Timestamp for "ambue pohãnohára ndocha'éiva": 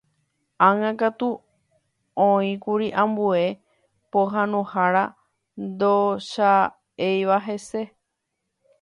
3.01-7.37